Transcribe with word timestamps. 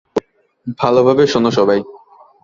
ভালভাবে 0.79 1.23
শোন, 1.27 1.45
সবাই। 1.49 1.79